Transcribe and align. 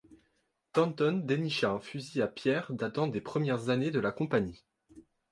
Thornton 0.73 1.21
dénicha 1.27 1.69
un 1.69 1.79
fusil 1.79 2.23
à 2.23 2.27
pierre 2.27 2.71
datant 2.73 3.05
des 3.05 3.21
premières 3.21 3.69
années 3.69 3.91
de 3.91 3.99
la 3.99 4.11
Compagnie. 4.11 4.63